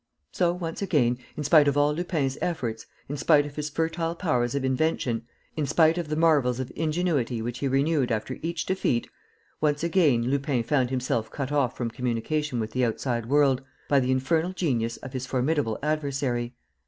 So, 0.31 0.51
once 0.51 0.81
again, 0.81 1.19
in 1.37 1.43
spite 1.43 1.67
of 1.67 1.77
all 1.77 1.93
Lupin's 1.93 2.35
efforts, 2.41 2.87
in 3.07 3.17
spite 3.17 3.45
of 3.45 3.55
his 3.55 3.69
fertile 3.69 4.15
powers 4.15 4.55
of 4.55 4.65
invention, 4.65 5.27
in 5.55 5.67
spite 5.67 5.99
of 5.99 6.07
the 6.07 6.15
marvels 6.15 6.59
of 6.59 6.71
ingenuity 6.75 7.39
which 7.39 7.59
he 7.59 7.67
renewed 7.67 8.11
after 8.11 8.39
each 8.41 8.65
defeat, 8.65 9.07
once 9.59 9.83
again 9.83 10.23
Lupin 10.23 10.63
found 10.63 10.89
himself 10.89 11.29
cut 11.29 11.51
off 11.51 11.77
from 11.77 11.91
communication 11.91 12.59
with 12.59 12.71
the 12.71 12.83
outside 12.83 13.27
world 13.27 13.61
by 13.87 13.99
the 13.99 14.09
infernal 14.09 14.53
genius 14.53 14.97
of 14.97 15.13
his 15.13 15.27
formidable 15.27 15.77
adversary. 15.83 16.55